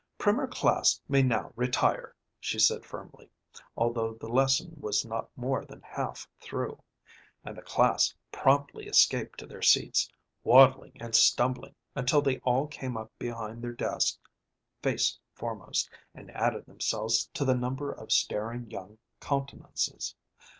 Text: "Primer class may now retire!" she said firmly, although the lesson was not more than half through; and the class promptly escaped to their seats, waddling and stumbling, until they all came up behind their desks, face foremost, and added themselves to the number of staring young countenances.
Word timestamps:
"Primer 0.17 0.47
class 0.47 0.99
may 1.07 1.21
now 1.21 1.53
retire!" 1.55 2.15
she 2.39 2.57
said 2.57 2.83
firmly, 2.83 3.29
although 3.77 4.15
the 4.15 4.27
lesson 4.29 4.73
was 4.79 5.05
not 5.05 5.29
more 5.37 5.63
than 5.63 5.83
half 5.83 6.27
through; 6.39 6.81
and 7.45 7.55
the 7.55 7.61
class 7.61 8.15
promptly 8.31 8.87
escaped 8.87 9.37
to 9.37 9.45
their 9.45 9.61
seats, 9.61 10.11
waddling 10.43 10.93
and 10.99 11.13
stumbling, 11.13 11.75
until 11.95 12.23
they 12.23 12.39
all 12.39 12.65
came 12.65 12.97
up 12.97 13.11
behind 13.19 13.61
their 13.61 13.73
desks, 13.73 14.17
face 14.81 15.19
foremost, 15.35 15.87
and 16.15 16.31
added 16.31 16.65
themselves 16.65 17.29
to 17.35 17.45
the 17.45 17.53
number 17.53 17.91
of 17.91 18.11
staring 18.11 18.71
young 18.71 18.97
countenances. 19.19 20.15